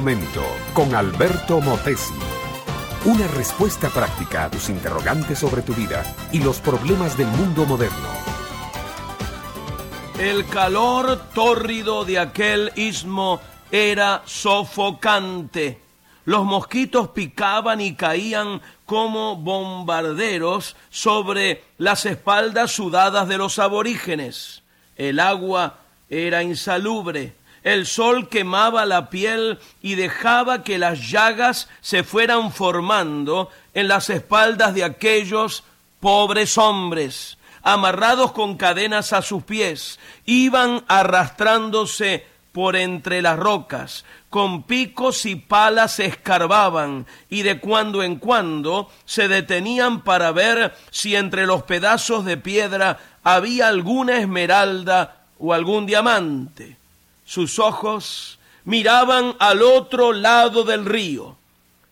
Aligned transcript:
momento 0.00 0.44
con 0.74 0.94
Alberto 0.94 1.60
Motesi. 1.60 2.14
Una 3.04 3.26
respuesta 3.26 3.88
práctica 3.88 4.44
a 4.44 4.48
tus 4.48 4.68
interrogantes 4.68 5.40
sobre 5.40 5.60
tu 5.60 5.74
vida 5.74 6.04
y 6.30 6.38
los 6.38 6.60
problemas 6.60 7.18
del 7.18 7.26
mundo 7.26 7.66
moderno. 7.66 8.08
El 10.16 10.46
calor 10.46 11.20
tórrido 11.34 12.04
de 12.04 12.20
aquel 12.20 12.70
istmo 12.76 13.40
era 13.72 14.22
sofocante. 14.24 15.80
Los 16.26 16.44
mosquitos 16.44 17.08
picaban 17.08 17.80
y 17.80 17.96
caían 17.96 18.62
como 18.86 19.34
bombarderos 19.34 20.76
sobre 20.90 21.64
las 21.76 22.06
espaldas 22.06 22.70
sudadas 22.70 23.26
de 23.26 23.36
los 23.36 23.58
aborígenes. 23.58 24.62
El 24.94 25.18
agua 25.18 25.80
era 26.08 26.44
insalubre, 26.44 27.34
el 27.62 27.86
sol 27.86 28.28
quemaba 28.28 28.86
la 28.86 29.10
piel 29.10 29.58
y 29.82 29.94
dejaba 29.94 30.62
que 30.62 30.78
las 30.78 31.10
llagas 31.10 31.68
se 31.80 32.04
fueran 32.04 32.52
formando 32.52 33.50
en 33.74 33.88
las 33.88 34.10
espaldas 34.10 34.74
de 34.74 34.84
aquellos 34.84 35.64
pobres 36.00 36.58
hombres, 36.58 37.38
amarrados 37.62 38.32
con 38.32 38.56
cadenas 38.56 39.12
a 39.12 39.22
sus 39.22 39.42
pies, 39.42 39.98
iban 40.24 40.84
arrastrándose 40.88 42.26
por 42.52 42.76
entre 42.76 43.22
las 43.22 43.38
rocas, 43.38 44.04
con 44.30 44.64
picos 44.64 45.26
y 45.26 45.36
palas 45.36 46.00
escarbaban 46.00 47.06
y 47.30 47.42
de 47.42 47.60
cuando 47.60 48.02
en 48.02 48.16
cuando 48.16 48.90
se 49.04 49.28
detenían 49.28 50.02
para 50.02 50.32
ver 50.32 50.74
si 50.90 51.14
entre 51.14 51.46
los 51.46 51.62
pedazos 51.62 52.24
de 52.24 52.36
piedra 52.36 52.98
había 53.22 53.68
alguna 53.68 54.18
esmeralda 54.18 55.26
o 55.38 55.54
algún 55.54 55.86
diamante. 55.86 56.76
Sus 57.28 57.58
ojos 57.58 58.38
miraban 58.64 59.36
al 59.38 59.60
otro 59.60 60.14
lado 60.14 60.64
del 60.64 60.86
río, 60.86 61.36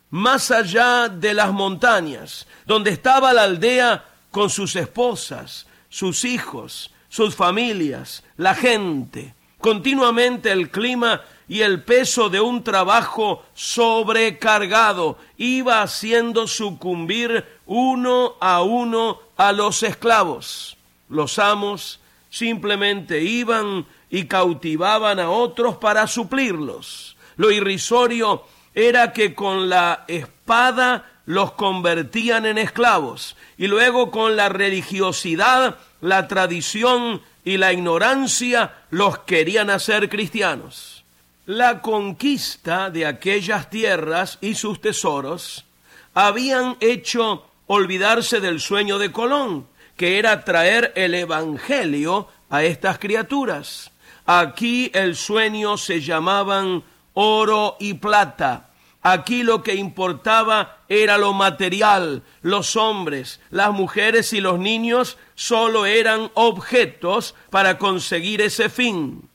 más 0.08 0.50
allá 0.50 1.11
de 1.11 1.34
las 1.34 1.52
montañas, 1.52 2.47
donde 2.64 2.91
estaba 2.91 3.34
la 3.34 3.42
aldea 3.42 4.02
con 4.30 4.48
sus 4.48 4.74
esposas, 4.77 5.66
sus 5.91 6.24
hijos, 6.24 6.91
sus 7.11 7.34
familias, 7.34 8.24
la 8.38 8.55
gente. 8.55 9.34
Continuamente 9.58 10.50
el 10.50 10.70
clima 10.70 11.20
y 11.46 11.61
el 11.61 11.83
peso 11.83 12.30
de 12.30 12.41
un 12.41 12.64
trabajo 12.64 13.44
sobrecargado 13.52 15.18
iba 15.36 15.83
haciendo 15.83 16.46
sucumbir 16.46 17.44
uno 17.66 18.36
a 18.41 18.62
uno 18.62 19.20
a 19.36 19.52
los 19.52 19.83
esclavos. 19.83 20.78
Los 21.11 21.39
amos 21.39 22.00
simplemente 22.30 23.20
iban 23.20 23.84
y 24.10 24.26
cautivaban 24.26 25.20
a 25.20 25.30
otros 25.30 25.76
para 25.76 26.06
suplirlos. 26.06 27.16
Lo 27.36 27.50
irrisorio 27.50 28.44
era 28.74 29.12
que 29.12 29.34
con 29.34 29.68
la 29.68 30.04
espada 30.06 31.04
los 31.26 31.52
convertían 31.52 32.46
en 32.46 32.58
esclavos 32.58 33.36
y 33.58 33.66
luego 33.66 34.10
con 34.10 34.36
la 34.36 34.48
religiosidad, 34.48 35.77
la 36.00 36.28
tradición 36.28 37.22
y 37.44 37.56
la 37.56 37.72
ignorancia 37.72 38.74
los 38.90 39.18
querían 39.20 39.70
hacer 39.70 40.08
cristianos. 40.08 41.04
La 41.46 41.80
conquista 41.80 42.90
de 42.90 43.06
aquellas 43.06 43.70
tierras 43.70 44.38
y 44.40 44.54
sus 44.54 44.80
tesoros 44.80 45.64
habían 46.12 46.77
hecho 46.80 47.46
olvidarse 47.66 48.40
del 48.40 48.60
sueño 48.60 48.98
de 48.98 49.12
Colón, 49.12 49.66
que 49.96 50.18
era 50.18 50.44
traer 50.44 50.92
el 50.96 51.14
Evangelio 51.14 52.28
a 52.50 52.64
estas 52.64 52.98
criaturas. 52.98 53.90
Aquí 54.27 54.91
el 54.92 55.14
sueño 55.14 55.77
se 55.77 56.00
llamaban 56.00 56.82
oro 57.14 57.77
y 57.78 57.94
plata. 57.94 58.70
Aquí 59.02 59.44
lo 59.44 59.62
que 59.62 59.77
importaba 59.77 60.78
era 60.89 61.17
lo 61.17 61.33
material. 61.33 62.24
Los 62.42 62.74
hombres, 62.74 63.40
las 63.51 63.70
mujeres 63.70 64.33
y 64.33 64.40
los 64.40 64.58
niños 64.58 65.17
solo 65.36 65.86
eran 65.86 66.30
objetos 66.34 67.36
para 67.51 67.78
conseguir 67.78 68.40
ese 68.40 68.68
fin. 68.68 69.28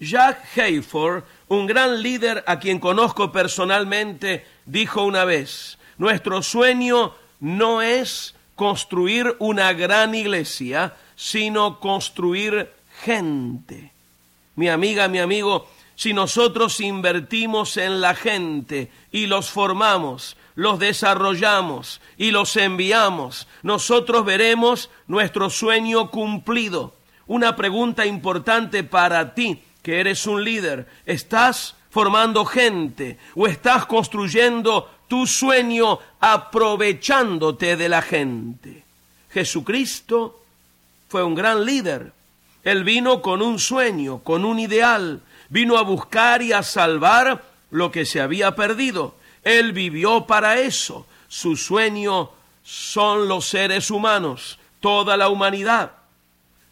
Jack 0.00 0.56
Hayford, 0.56 1.24
un 1.48 1.66
gran 1.66 2.02
líder 2.02 2.42
a 2.46 2.58
quien 2.58 2.80
conozco 2.80 3.30
personalmente, 3.30 4.46
dijo 4.64 5.04
una 5.04 5.26
vez, 5.26 5.78
nuestro 5.98 6.42
sueño 6.42 7.14
no 7.38 7.82
es 7.82 8.34
construir 8.56 9.36
una 9.38 9.74
gran 9.74 10.14
iglesia, 10.14 10.96
sino 11.16 11.78
construir 11.80 12.72
gente. 13.02 13.92
Mi 14.56 14.68
amiga, 14.68 15.08
mi 15.08 15.18
amigo, 15.18 15.68
si 15.94 16.12
nosotros 16.12 16.80
invertimos 16.80 17.76
en 17.76 18.00
la 18.00 18.14
gente 18.14 18.90
y 19.10 19.26
los 19.26 19.50
formamos, 19.50 20.36
los 20.54 20.78
desarrollamos 20.78 22.00
y 22.18 22.30
los 22.30 22.56
enviamos, 22.56 23.48
nosotros 23.62 24.24
veremos 24.24 24.90
nuestro 25.06 25.50
sueño 25.50 26.10
cumplido. 26.10 26.94
Una 27.26 27.56
pregunta 27.56 28.04
importante 28.04 28.84
para 28.84 29.34
ti, 29.34 29.62
que 29.82 30.00
eres 30.00 30.26
un 30.26 30.44
líder. 30.44 30.86
¿Estás 31.06 31.76
formando 31.92 32.46
gente 32.46 33.18
o 33.34 33.46
estás 33.46 33.84
construyendo 33.84 34.88
tu 35.08 35.26
sueño 35.26 35.98
aprovechándote 36.20 37.76
de 37.76 37.88
la 37.90 38.00
gente. 38.00 38.82
Jesucristo 39.30 40.42
fue 41.08 41.22
un 41.22 41.34
gran 41.34 41.66
líder. 41.66 42.14
Él 42.64 42.84
vino 42.84 43.22
con 43.22 43.42
un 43.42 43.58
sueño, 43.58 44.20
con 44.20 44.44
un 44.44 44.58
ideal. 44.58 45.20
Vino 45.48 45.76
a 45.78 45.82
buscar 45.82 46.42
y 46.42 46.52
a 46.52 46.62
salvar 46.62 47.44
lo 47.70 47.90
que 47.90 48.04
se 48.04 48.20
había 48.20 48.54
perdido. 48.54 49.14
Él 49.42 49.72
vivió 49.72 50.26
para 50.26 50.58
eso. 50.60 51.06
Su 51.28 51.56
sueño 51.56 52.30
son 52.62 53.28
los 53.28 53.48
seres 53.48 53.90
humanos, 53.90 54.58
toda 54.80 55.16
la 55.16 55.28
humanidad. 55.28 55.92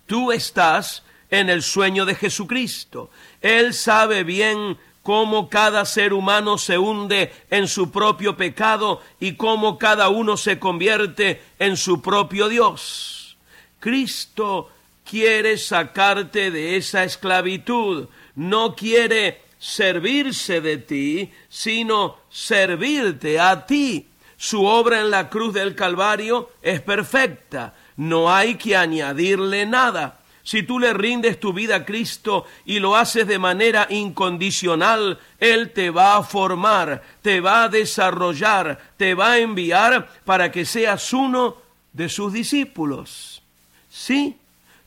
Tú 0.06 0.32
estás 0.32 1.02
en 1.30 1.48
el 1.48 1.62
sueño 1.62 2.04
de 2.04 2.14
Jesucristo. 2.14 3.10
Él 3.40 3.74
sabe 3.74 4.24
bien 4.24 4.78
cómo 5.02 5.48
cada 5.48 5.84
ser 5.84 6.12
humano 6.12 6.58
se 6.58 6.78
hunde 6.78 7.32
en 7.50 7.68
su 7.68 7.90
propio 7.90 8.36
pecado 8.36 9.02
y 9.18 9.34
cómo 9.34 9.78
cada 9.78 10.08
uno 10.08 10.36
se 10.36 10.58
convierte 10.58 11.42
en 11.58 11.76
su 11.76 12.02
propio 12.02 12.48
Dios. 12.48 13.36
Cristo 13.78 14.70
quiere 15.04 15.58
sacarte 15.58 16.50
de 16.50 16.76
esa 16.76 17.04
esclavitud, 17.04 18.08
no 18.34 18.74
quiere 18.74 19.42
servirse 19.58 20.60
de 20.60 20.78
ti, 20.78 21.32
sino 21.48 22.16
servirte 22.30 23.38
a 23.38 23.66
ti. 23.66 24.06
Su 24.36 24.64
obra 24.64 25.00
en 25.00 25.10
la 25.10 25.28
cruz 25.28 25.52
del 25.52 25.74
Calvario 25.74 26.50
es 26.62 26.80
perfecta, 26.80 27.74
no 27.96 28.32
hay 28.32 28.54
que 28.54 28.74
añadirle 28.76 29.66
nada. 29.66 30.20
Si 30.42 30.62
tú 30.62 30.78
le 30.78 30.94
rindes 30.94 31.38
tu 31.38 31.52
vida 31.52 31.76
a 31.76 31.84
Cristo 31.84 32.46
y 32.64 32.78
lo 32.78 32.96
haces 32.96 33.26
de 33.26 33.38
manera 33.38 33.86
incondicional, 33.90 35.18
Él 35.38 35.72
te 35.72 35.90
va 35.90 36.16
a 36.16 36.22
formar, 36.22 37.02
te 37.20 37.40
va 37.40 37.64
a 37.64 37.68
desarrollar, 37.68 38.80
te 38.96 39.14
va 39.14 39.32
a 39.32 39.38
enviar 39.38 40.08
para 40.24 40.50
que 40.50 40.64
seas 40.64 41.12
uno 41.12 41.56
de 41.92 42.08
sus 42.08 42.32
discípulos. 42.32 43.42
Sí, 43.90 44.39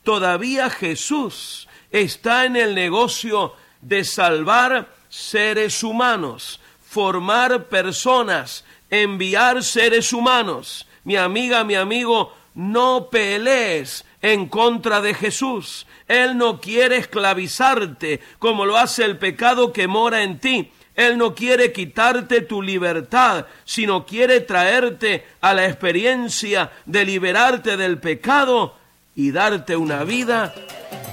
todavía 0.04 0.70
Jesús 0.70 1.68
está 1.92 2.46
en 2.46 2.56
el 2.56 2.76
negocio 2.76 3.54
de 3.82 4.04
salvar 4.04 4.94
seres 5.10 5.84
humanos, 5.84 6.60
formar 6.82 7.66
personas, 7.66 8.66
enviar 8.90 9.64
seres 9.64 10.14
humanos. 10.14 10.88
Mi 11.04 11.18
amiga, 11.18 11.64
mi 11.64 11.76
amigo, 11.76 12.34
no 12.56 13.10
pelees 13.10 14.06
en 14.22 14.48
contra 14.48 15.02
de 15.02 15.14
Jesús. 15.14 15.86
Él 16.08 16.38
no 16.38 16.60
quiere 16.60 16.98
esclavizarte 16.98 18.22
como 18.40 18.66
lo 18.66 18.78
hace 18.78 19.04
el 19.04 19.18
pecado 19.18 19.74
que 19.74 19.88
mora 19.88 20.24
en 20.24 20.40
ti. 20.40 20.72
Él 20.96 21.18
no 21.18 21.34
quiere 21.34 21.72
quitarte 21.72 22.42
tu 22.42 22.62
libertad, 22.62 23.48
sino 23.66 24.06
quiere 24.06 24.42
traerte 24.42 25.26
a 25.42 25.54
la 25.54 25.66
experiencia 25.66 26.72
de 26.86 27.04
liberarte 27.04 27.78
del 27.78 28.00
pecado 28.00 28.76
y 29.16 29.32
darte 29.32 29.76
una 29.76 30.04
vida 30.04 30.54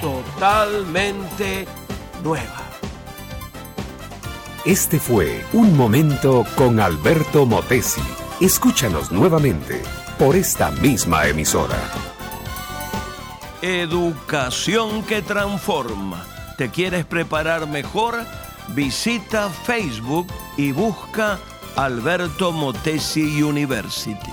totalmente 0.00 1.66
nueva. 2.22 2.70
Este 4.64 4.98
fue 4.98 5.44
Un 5.52 5.76
Momento 5.76 6.44
con 6.54 6.80
Alberto 6.80 7.46
Motesi. 7.46 8.02
Escúchanos 8.40 9.10
nuevamente 9.10 9.82
por 10.18 10.36
esta 10.36 10.70
misma 10.70 11.26
emisora. 11.26 11.78
Educación 13.62 15.02
que 15.02 15.22
transforma. 15.22 16.24
¿Te 16.56 16.70
quieres 16.70 17.06
preparar 17.06 17.68
mejor? 17.68 18.16
Visita 18.74 19.48
Facebook 19.48 20.26
y 20.56 20.72
busca 20.72 21.38
Alberto 21.76 22.52
Motesi 22.52 23.42
University. 23.42 24.30